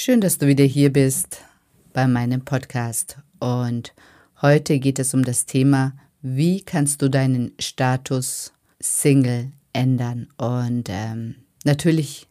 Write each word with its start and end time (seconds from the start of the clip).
Schön, 0.00 0.20
dass 0.20 0.38
du 0.38 0.46
wieder 0.46 0.64
hier 0.64 0.92
bist 0.92 1.42
bei 1.92 2.06
meinem 2.06 2.44
Podcast. 2.44 3.18
Und 3.40 3.94
heute 4.40 4.78
geht 4.78 5.00
es 5.00 5.12
um 5.12 5.24
das 5.24 5.44
Thema, 5.44 5.92
wie 6.22 6.60
kannst 6.62 7.02
du 7.02 7.10
deinen 7.10 7.50
Status 7.58 8.52
Single 8.78 9.50
ändern? 9.72 10.28
Und 10.36 10.84
ähm, 10.88 11.34
natürlich 11.64 12.28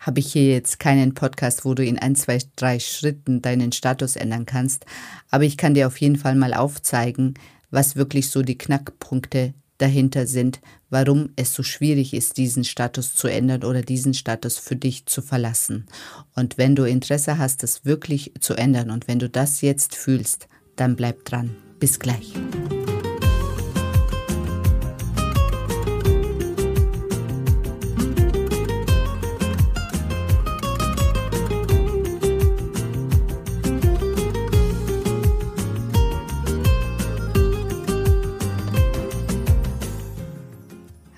habe 0.00 0.18
ich 0.18 0.32
hier 0.32 0.48
jetzt 0.48 0.80
keinen 0.80 1.14
Podcast, 1.14 1.64
wo 1.64 1.74
du 1.74 1.84
in 1.84 2.00
ein, 2.00 2.16
zwei, 2.16 2.40
drei 2.56 2.80
Schritten 2.80 3.42
deinen 3.42 3.70
Status 3.70 4.16
ändern 4.16 4.44
kannst. 4.44 4.84
Aber 5.30 5.44
ich 5.44 5.56
kann 5.56 5.74
dir 5.74 5.86
auf 5.86 5.98
jeden 5.98 6.16
Fall 6.16 6.34
mal 6.34 6.52
aufzeigen, 6.52 7.34
was 7.70 7.94
wirklich 7.94 8.28
so 8.28 8.42
die 8.42 8.58
Knackpunkte 8.58 9.54
dahinter 9.82 10.26
sind, 10.26 10.60
warum 10.88 11.30
es 11.36 11.52
so 11.54 11.62
schwierig 11.62 12.14
ist, 12.14 12.36
diesen 12.36 12.64
Status 12.64 13.14
zu 13.14 13.28
ändern 13.28 13.64
oder 13.64 13.82
diesen 13.82 14.14
Status 14.14 14.58
für 14.58 14.76
dich 14.76 15.06
zu 15.06 15.20
verlassen. 15.20 15.86
Und 16.34 16.56
wenn 16.56 16.74
du 16.74 16.84
Interesse 16.84 17.36
hast, 17.38 17.62
das 17.62 17.84
wirklich 17.84 18.32
zu 18.40 18.54
ändern 18.54 18.90
und 18.90 19.08
wenn 19.08 19.18
du 19.18 19.28
das 19.28 19.60
jetzt 19.60 19.94
fühlst, 19.94 20.48
dann 20.76 20.96
bleib 20.96 21.24
dran. 21.24 21.50
Bis 21.78 21.98
gleich. 21.98 22.32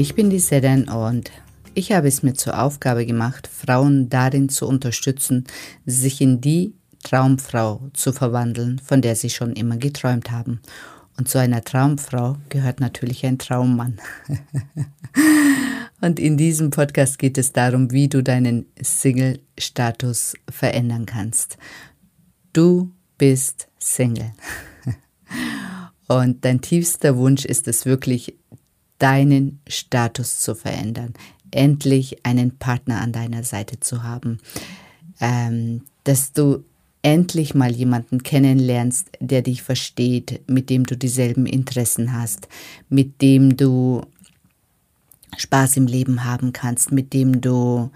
Ich 0.00 0.14
bin 0.14 0.30
die 0.30 0.38
Sedan 0.38 0.88
und 0.88 1.30
ich 1.74 1.92
habe 1.92 2.08
es 2.08 2.22
mir 2.22 2.32
zur 2.32 2.58
Aufgabe 2.58 3.04
gemacht, 3.04 3.46
Frauen 3.46 4.08
darin 4.08 4.48
zu 4.48 4.66
unterstützen, 4.66 5.44
sich 5.84 6.22
in 6.22 6.40
die 6.40 6.72
Traumfrau 7.02 7.90
zu 7.92 8.14
verwandeln, 8.14 8.78
von 8.78 9.02
der 9.02 9.14
sie 9.14 9.28
schon 9.28 9.52
immer 9.52 9.76
geträumt 9.76 10.30
haben. 10.30 10.62
Und 11.18 11.28
zu 11.28 11.38
einer 11.38 11.62
Traumfrau 11.62 12.38
gehört 12.48 12.80
natürlich 12.80 13.26
ein 13.26 13.38
Traummann. 13.38 14.00
und 16.00 16.18
in 16.18 16.38
diesem 16.38 16.70
Podcast 16.70 17.18
geht 17.18 17.36
es 17.36 17.52
darum, 17.52 17.90
wie 17.90 18.08
du 18.08 18.22
deinen 18.22 18.64
Single-Status 18.80 20.32
verändern 20.48 21.04
kannst. 21.04 21.58
Du 22.54 22.90
bist 23.18 23.68
Single. 23.78 24.32
Und 26.08 26.44
dein 26.44 26.60
tiefster 26.60 27.16
Wunsch 27.16 27.44
ist 27.44 27.68
es 27.68 27.86
wirklich, 27.86 28.34
deinen 29.00 29.60
Status 29.66 30.38
zu 30.38 30.54
verändern, 30.54 31.14
endlich 31.50 32.24
einen 32.24 32.58
Partner 32.58 33.00
an 33.00 33.12
deiner 33.12 33.42
Seite 33.42 33.80
zu 33.80 34.04
haben, 34.04 34.38
ähm, 35.20 35.82
dass 36.04 36.32
du 36.32 36.64
endlich 37.02 37.54
mal 37.54 37.72
jemanden 37.72 38.22
kennenlernst, 38.22 39.08
der 39.20 39.42
dich 39.42 39.62
versteht, 39.62 40.42
mit 40.46 40.70
dem 40.70 40.84
du 40.84 40.96
dieselben 40.96 41.46
Interessen 41.46 42.12
hast, 42.12 42.48
mit 42.88 43.22
dem 43.22 43.56
du 43.56 44.02
Spaß 45.36 45.78
im 45.78 45.86
Leben 45.86 46.24
haben 46.24 46.52
kannst, 46.52 46.92
mit 46.92 47.12
dem 47.12 47.40
du 47.40 47.90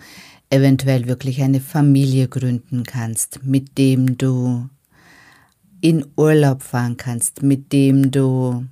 eventuell 0.49 1.07
wirklich 1.07 1.43
eine 1.43 1.61
Familie 1.61 2.29
gründen 2.29 2.85
kannst, 2.85 3.45
mit 3.45 3.77
dem 3.77 4.17
du 4.17 4.69
in 5.81 6.07
Urlaub 6.17 6.63
fahren 6.63 6.97
kannst, 6.97 7.43
mit 7.43 7.73
dem 7.73 8.11
du 8.11 8.65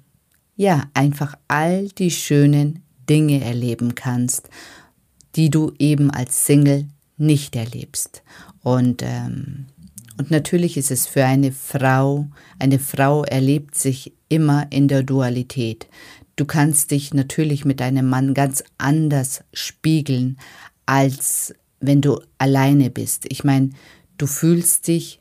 ja, 0.57 0.85
einfach 0.95 1.37
all 1.49 1.89
die 1.89 2.11
schönen 2.11 2.83
Dinge 3.09 3.43
erleben 3.43 3.95
kannst, 3.95 4.49
die 5.35 5.51
du 5.51 5.73
eben 5.79 6.11
als 6.11 6.47
Single 6.47 6.87
nicht 7.17 7.57
erlebst. 7.57 8.23
Und, 8.63 9.03
ähm, 9.03 9.67
und 10.19 10.31
natürlich 10.31 10.77
ist 10.77 10.91
es 10.91 11.07
für 11.07 11.25
eine 11.25 11.53
Frau, 11.53 12.29
eine 12.59 12.79
Frau 12.79 13.25
erlebt 13.25 13.77
sich 13.77 14.13
immer 14.29 14.67
in 14.71 14.89
der 14.89 15.03
Dualität. 15.03 15.89
Du 16.37 16.45
kannst 16.45 16.91
dich 16.91 17.13
natürlich 17.13 17.65
mit 17.65 17.81
deinem 17.81 18.09
Mann 18.09 18.35
ganz 18.35 18.63
anders 18.79 19.45
spiegeln, 19.53 20.39
als 20.87 21.55
wenn 21.81 22.01
du 22.01 22.21
alleine 22.39 22.91
bist. 22.91 23.27
Ich 23.29 23.45
meine, 23.45 23.71
du 24.19 24.27
fühlst 24.27 24.89
dich 24.89 25.21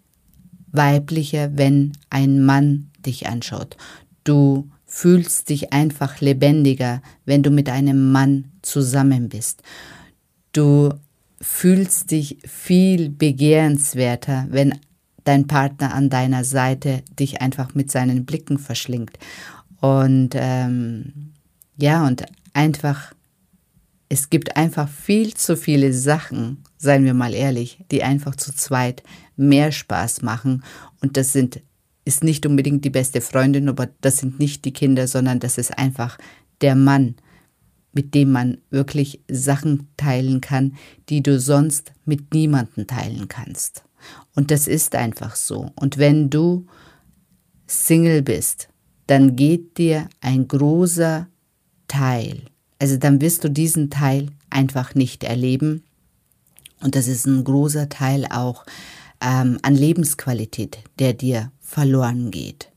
weiblicher, 0.72 1.58
wenn 1.58 1.94
ein 2.10 2.44
Mann 2.44 2.92
dich 3.06 3.28
anschaut. 3.28 3.76
Du 4.24 4.70
fühlst 4.94 5.48
dich 5.48 5.72
einfach 5.72 6.20
lebendiger, 6.20 7.02
wenn 7.24 7.44
du 7.44 7.50
mit 7.50 7.70
einem 7.70 8.12
Mann 8.12 8.52
zusammen 8.62 9.30
bist. 9.30 9.64
Du 10.52 10.94
fühlst 11.40 12.12
dich 12.12 12.40
viel 12.46 13.10
begehrenswerter, 13.10 14.48
wenn 14.50 14.78
dein 15.24 15.48
Partner 15.48 15.94
an 15.94 16.10
deiner 16.10 16.44
Seite 16.44 17.04
dich 17.18 17.42
einfach 17.42 17.74
mit 17.74 17.90
seinen 17.90 18.26
Blicken 18.26 18.58
verschlingt. 18.58 19.18
Und 19.80 20.32
ähm, 20.36 21.32
ja, 21.78 22.06
und 22.06 22.26
einfach, 22.52 23.14
es 24.10 24.30
gibt 24.30 24.58
einfach 24.58 24.90
viel 24.90 25.34
zu 25.36 25.56
viele 25.56 25.94
Sachen, 25.94 26.66
seien 26.78 27.06
wir 27.06 27.14
mal 27.14 27.34
ehrlich, 27.34 27.80
die 27.92 28.04
einfach 28.04 28.36
zu 28.36 28.54
zweit 28.54 29.04
mehr 29.38 29.72
Spaß 29.72 30.22
machen. 30.22 30.64
Und 31.00 31.16
das 31.16 31.32
sind 31.32 31.62
ist 32.16 32.24
nicht 32.24 32.46
unbedingt 32.46 32.84
die 32.84 32.90
beste 32.90 33.22
Freundin, 33.22 33.70
aber 33.70 33.90
das 34.02 34.18
sind 34.18 34.40
nicht 34.40 34.66
die 34.66 34.74
Kinder, 34.74 35.08
sondern 35.08 35.40
das 35.40 35.58
ist 35.58 35.78
einfach 35.78 36.18
der 36.60 36.76
Mann, 36.76 37.16
mit 37.94 38.14
dem 38.14 38.32
man 38.32 38.58
wirklich 38.70 39.22
Sachen 39.30 39.88
teilen 39.96 40.42
kann, 40.42 40.76
die 41.10 41.24
du 41.24 41.40
sonst 41.40 41.94
mit 42.06 42.34
niemandem 42.34 42.86
teilen 42.86 43.28
kannst. 43.28 43.84
Und 44.36 44.52
das 44.52 44.68
ist 44.68 44.96
einfach 44.96 45.36
so. 45.36 45.72
Und 45.76 45.98
wenn 45.98 46.30
du 46.30 46.66
Single 47.68 48.22
bist, 48.22 48.68
dann 49.08 49.36
geht 49.38 49.78
dir 49.78 50.10
ein 50.20 50.48
großer 50.48 51.28
Teil, 51.88 52.44
also 52.80 52.98
dann 52.98 53.22
wirst 53.22 53.44
du 53.44 53.50
diesen 53.50 53.90
Teil 53.90 54.30
einfach 54.50 54.96
nicht 54.96 55.24
erleben. 55.24 55.84
Und 56.82 56.96
das 56.96 57.08
ist 57.08 57.26
ein 57.26 57.44
großer 57.44 57.90
Teil 57.90 58.26
auch 58.26 58.66
ähm, 59.22 59.60
an 59.62 59.76
Lebensqualität, 59.76 60.80
der 61.00 61.14
dir 61.14 61.52
verloren 61.60 62.32
geht. 62.32 62.72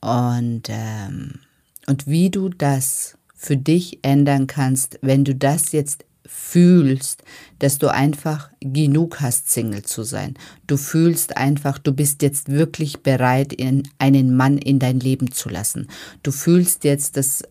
Und, 0.00 0.64
ähm, 0.68 1.40
und 1.86 2.06
wie 2.06 2.30
du 2.30 2.48
das 2.48 3.16
für 3.34 3.56
dich 3.56 4.00
ändern 4.02 4.46
kannst, 4.46 4.98
wenn 5.02 5.24
du 5.24 5.34
das 5.34 5.72
jetzt 5.72 6.04
fühlst, 6.26 7.22
dass 7.60 7.78
du 7.78 7.92
einfach 7.92 8.50
genug 8.60 9.20
hast, 9.20 9.50
Single 9.50 9.82
zu 9.82 10.02
sein. 10.02 10.34
Du 10.66 10.76
fühlst 10.76 11.36
einfach, 11.36 11.78
du 11.78 11.92
bist 11.92 12.22
jetzt 12.22 12.48
wirklich 12.48 13.02
bereit, 13.02 13.52
in 13.52 13.88
einen 13.98 14.36
Mann 14.36 14.58
in 14.58 14.78
dein 14.78 15.00
Leben 15.00 15.30
zu 15.30 15.48
lassen. 15.48 15.88
Du 16.22 16.32
fühlst 16.32 16.84
jetzt, 16.84 17.16
dass 17.16 17.42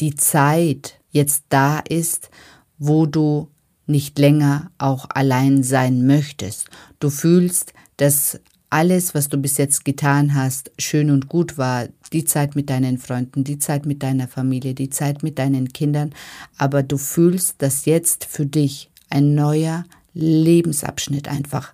die 0.00 0.14
Zeit 0.14 1.00
jetzt 1.10 1.44
da 1.48 1.80
ist, 1.80 2.30
wo 2.78 3.06
du 3.06 3.48
nicht 3.88 4.18
länger 4.18 4.70
auch 4.78 5.06
allein 5.10 5.62
sein 5.62 6.06
möchtest. 6.06 6.68
Du 7.00 7.10
fühlst, 7.10 7.72
dass 7.96 8.40
alles, 8.70 9.14
was 9.14 9.28
du 9.28 9.38
bis 9.38 9.56
jetzt 9.56 9.84
getan 9.84 10.34
hast, 10.34 10.70
schön 10.78 11.10
und 11.10 11.28
gut 11.28 11.56
war, 11.56 11.88
die 12.12 12.24
Zeit 12.24 12.54
mit 12.54 12.68
deinen 12.70 12.98
Freunden, 12.98 13.44
die 13.44 13.58
Zeit 13.58 13.86
mit 13.86 14.02
deiner 14.02 14.28
Familie, 14.28 14.74
die 14.74 14.90
Zeit 14.90 15.22
mit 15.22 15.38
deinen 15.38 15.72
Kindern, 15.72 16.12
aber 16.58 16.82
du 16.82 16.98
fühlst, 16.98 17.56
dass 17.58 17.86
jetzt 17.86 18.24
für 18.26 18.46
dich 18.46 18.90
ein 19.10 19.34
neuer 19.34 19.84
Lebensabschnitt 20.12 21.28
einfach 21.28 21.72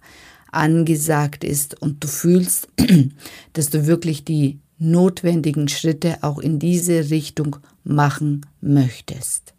angesagt 0.53 1.43
ist 1.43 1.81
und 1.83 2.05
du 2.05 2.09
fühlst, 2.09 2.69
dass 3.55 3.71
du 3.71 3.87
wirklich 3.87 4.25
die 4.25 4.61
notwendigen 4.79 5.69
Schritte 5.69 6.23
auch 6.23 6.39
in 6.39 6.59
diese 6.59 7.11
Richtung 7.11 7.57
machen 7.83 8.47
möchtest. 8.61 9.55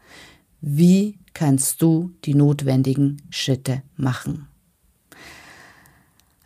Wie 0.61 1.17
kannst 1.35 1.83
du 1.83 2.11
die 2.23 2.33
notwendigen 2.33 3.21
Schritte 3.29 3.83
machen? 3.95 4.47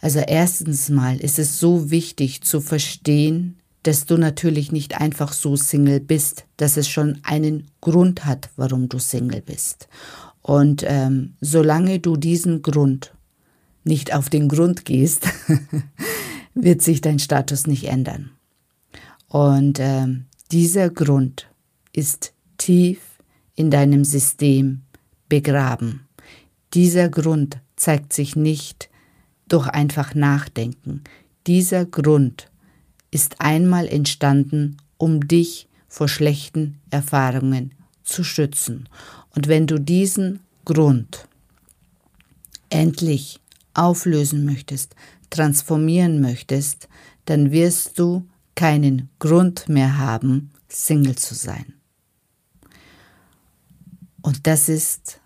Also 0.02 0.20
erstens 0.20 0.90
mal 0.90 1.18
ist 1.18 1.40
es 1.40 1.60
so 1.60 1.92
wichtig 1.92 2.42
zu 2.42 2.60
verstehen, 2.60 3.58
dass 3.84 4.06
du 4.06 4.18
natürlich 4.18 4.74
nicht 4.74 5.00
einfach 5.00 5.32
so 5.32 5.56
Single 5.56 6.02
bist, 6.02 6.46
dass 6.58 6.76
es 6.76 6.90
schon 6.90 7.20
einen 7.24 7.68
Grund 7.80 8.26
hat, 8.26 8.50
warum 8.58 8.90
du 8.90 9.00
Single 9.00 9.42
bist. 9.42 9.88
Und 10.42 10.84
ähm, 10.86 11.36
solange 11.40 12.00
du 12.00 12.18
diesen 12.18 12.62
Grund 12.62 13.14
nicht 13.84 14.14
auf 14.14 14.30
den 14.30 14.50
Grund 14.50 14.84
gehst, 14.86 15.28
wird 16.54 16.82
sich 16.82 17.02
dein 17.02 17.20
Status 17.20 17.68
nicht 17.68 17.86
ändern. 17.86 18.32
Und 19.28 19.80
ähm, 19.80 20.26
dieser 20.52 20.90
Grund 20.90 21.48
ist 21.94 22.34
tief 22.58 23.00
in 23.60 23.70
deinem 23.70 24.06
System 24.06 24.84
begraben. 25.28 26.08
Dieser 26.74 27.10
Grund 27.10 27.58
zeigt 27.76 28.14
sich 28.14 28.38
nicht 28.38 28.90
durch 29.50 29.68
einfach 29.68 30.16
Nachdenken. 30.16 31.04
Dieser 31.46 31.84
Grund 31.84 32.50
ist 33.12 33.42
einmal 33.42 33.86
entstanden, 33.90 34.78
um 34.98 35.28
dich 35.28 35.68
vor 35.90 36.08
schlechten 36.08 36.80
Erfahrungen 36.90 37.76
zu 38.06 38.24
schützen. 38.24 38.88
Und 39.36 39.50
wenn 39.50 39.68
du 39.68 39.78
diesen 39.78 40.40
Grund 40.64 41.28
endlich 42.70 43.42
auflösen 43.74 44.46
möchtest, 44.46 44.96
transformieren 45.32 46.22
möchtest, 46.22 46.88
dann 47.26 47.52
wirst 47.52 48.00
du 48.00 48.26
keinen 48.56 49.10
Grund 49.20 49.68
mehr 49.68 49.98
haben, 49.98 50.52
Single 50.70 51.18
zu 51.18 51.36
sein. 51.36 51.74
Und 54.30 54.46
das 54.46 54.70
ist 54.70 55.20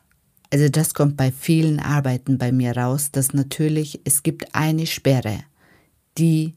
also 0.53 0.69
das 0.69 0.93
kommt 0.93 1.17
bei 1.17 1.31
vielen 1.31 1.79
Arbeiten 1.79 2.37
bei 2.37 2.51
mir 2.51 2.77
raus, 2.77 3.09
dass 3.11 3.33
natürlich 3.33 3.99
es 4.03 4.21
gibt 4.21 4.53
eine 4.53 4.85
Sperre, 4.85 5.39
die, 6.19 6.53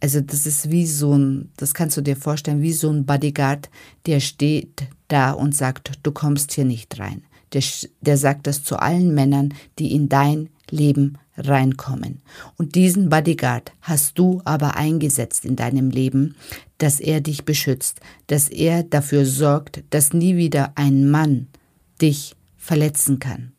also 0.00 0.22
das 0.22 0.46
ist 0.46 0.70
wie 0.70 0.86
so 0.86 1.18
ein, 1.18 1.50
das 1.58 1.74
kannst 1.74 1.98
du 1.98 2.00
dir 2.00 2.16
vorstellen, 2.16 2.62
wie 2.62 2.72
so 2.72 2.88
ein 2.88 3.04
Bodyguard, 3.04 3.68
der 4.06 4.20
steht 4.20 4.84
da 5.08 5.32
und 5.32 5.54
sagt, 5.54 5.98
du 6.02 6.12
kommst 6.12 6.52
hier 6.52 6.64
nicht 6.64 6.98
rein. 6.98 7.22
Der, 7.52 7.62
der 8.00 8.16
sagt 8.16 8.46
das 8.46 8.64
zu 8.64 8.78
allen 8.78 9.14
Männern, 9.14 9.52
die 9.78 9.94
in 9.94 10.08
dein 10.08 10.48
Leben 10.70 11.18
reinkommen. 11.36 12.22
Und 12.56 12.74
diesen 12.74 13.10
Bodyguard 13.10 13.72
hast 13.82 14.18
du 14.18 14.40
aber 14.46 14.76
eingesetzt 14.76 15.44
in 15.44 15.56
deinem 15.56 15.90
Leben, 15.90 16.36
dass 16.78 17.00
er 17.00 17.20
dich 17.20 17.44
beschützt, 17.44 18.00
dass 18.28 18.48
er 18.48 18.82
dafür 18.82 19.26
sorgt, 19.26 19.84
dass 19.90 20.14
nie 20.14 20.38
wieder 20.38 20.72
ein 20.76 21.10
Mann 21.10 21.48
dich 22.00 22.36
verletzen 22.56 23.18
kann. 23.18 23.52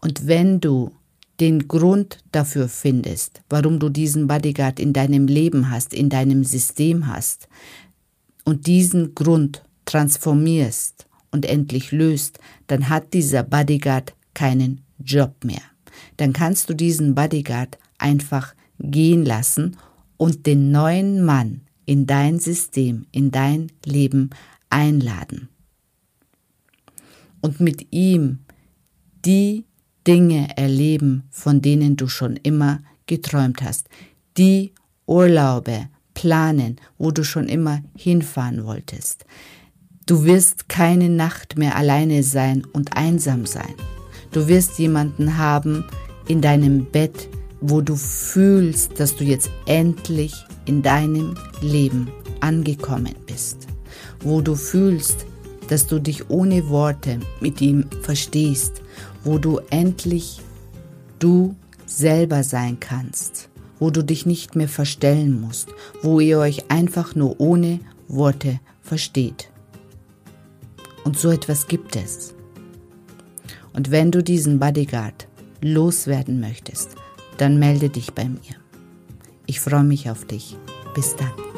Und 0.00 0.26
wenn 0.26 0.60
du 0.60 0.92
den 1.40 1.66
Grund 1.66 2.18
dafür 2.30 2.68
findest, 2.68 3.42
warum 3.48 3.78
du 3.78 3.88
diesen 3.88 4.26
Bodyguard 4.26 4.78
in 4.78 4.92
deinem 4.92 5.26
Leben 5.26 5.70
hast, 5.70 5.92
in 5.92 6.08
deinem 6.08 6.44
System 6.44 7.06
hast, 7.06 7.48
und 8.44 8.66
diesen 8.66 9.14
Grund 9.14 9.64
transformierst 9.86 11.06
und 11.30 11.46
endlich 11.46 11.92
löst, 11.92 12.38
dann 12.66 12.90
hat 12.90 13.14
dieser 13.14 13.42
Bodyguard 13.42 14.14
keinen 14.34 14.82
Job 15.02 15.44
mehr. 15.44 15.62
Dann 16.18 16.34
kannst 16.34 16.68
du 16.68 16.74
diesen 16.74 17.14
Bodyguard 17.14 17.78
einfach 17.98 18.54
gehen 18.78 19.24
lassen 19.24 19.78
und 20.18 20.46
den 20.46 20.70
neuen 20.70 21.24
Mann 21.24 21.62
in 21.86 22.06
dein 22.06 22.38
System, 22.38 23.06
in 23.12 23.30
dein 23.30 23.72
Leben 23.84 24.30
einladen 24.68 25.48
und 27.44 27.60
mit 27.60 27.92
ihm 27.92 28.38
die 29.26 29.66
Dinge 30.06 30.56
erleben, 30.56 31.24
von 31.30 31.60
denen 31.60 31.94
du 31.94 32.08
schon 32.08 32.36
immer 32.36 32.80
geträumt 33.06 33.62
hast, 33.62 33.88
die 34.38 34.72
Urlaube 35.06 35.90
planen, 36.14 36.76
wo 36.96 37.10
du 37.10 37.22
schon 37.22 37.46
immer 37.46 37.82
hinfahren 37.94 38.64
wolltest. 38.64 39.26
Du 40.06 40.24
wirst 40.24 40.70
keine 40.70 41.10
Nacht 41.10 41.58
mehr 41.58 41.76
alleine 41.76 42.22
sein 42.22 42.64
und 42.72 42.96
einsam 42.96 43.44
sein. 43.44 43.74
Du 44.32 44.48
wirst 44.48 44.78
jemanden 44.78 45.36
haben 45.36 45.84
in 46.28 46.40
deinem 46.40 46.86
Bett, 46.86 47.28
wo 47.60 47.82
du 47.82 47.94
fühlst, 47.94 48.98
dass 48.98 49.16
du 49.16 49.24
jetzt 49.24 49.50
endlich 49.66 50.32
in 50.64 50.80
deinem 50.80 51.34
Leben 51.60 52.08
angekommen 52.40 53.14
bist, 53.26 53.66
wo 54.20 54.40
du 54.40 54.54
fühlst, 54.54 55.26
dass 55.68 55.86
du 55.86 55.98
dich 55.98 56.30
ohne 56.30 56.68
Worte 56.68 57.20
mit 57.40 57.60
ihm 57.60 57.86
verstehst, 58.02 58.82
wo 59.22 59.38
du 59.38 59.60
endlich 59.70 60.40
du 61.18 61.54
selber 61.86 62.42
sein 62.42 62.78
kannst, 62.80 63.48
wo 63.78 63.90
du 63.90 64.02
dich 64.02 64.26
nicht 64.26 64.56
mehr 64.56 64.68
verstellen 64.68 65.40
musst, 65.40 65.68
wo 66.02 66.20
ihr 66.20 66.38
euch 66.38 66.70
einfach 66.70 67.14
nur 67.14 67.40
ohne 67.40 67.80
Worte 68.08 68.60
versteht. 68.82 69.50
Und 71.04 71.18
so 71.18 71.30
etwas 71.30 71.66
gibt 71.66 71.96
es. 71.96 72.34
Und 73.72 73.90
wenn 73.90 74.10
du 74.10 74.22
diesen 74.22 74.58
Bodyguard 74.58 75.28
loswerden 75.60 76.40
möchtest, 76.40 76.90
dann 77.36 77.58
melde 77.58 77.88
dich 77.88 78.12
bei 78.12 78.24
mir. 78.24 78.56
Ich 79.46 79.60
freue 79.60 79.84
mich 79.84 80.10
auf 80.10 80.24
dich. 80.24 80.56
Bis 80.94 81.16
dann. 81.16 81.53